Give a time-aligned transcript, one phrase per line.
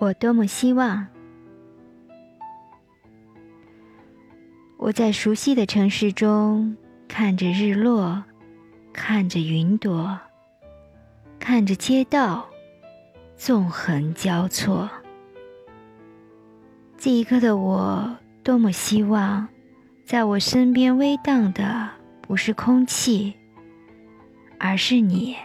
[0.00, 1.06] 我多么希望。
[4.78, 6.74] 我在熟悉的城市中
[7.06, 8.24] 看着日落
[8.94, 10.18] 看着云朵
[11.38, 12.48] 看着街道
[13.36, 14.88] 纵横交错。
[16.96, 19.46] 这一刻的我多么希望
[20.06, 21.90] 在我身边微荡的
[22.22, 23.34] 不是空气
[24.58, 25.36] 而是你。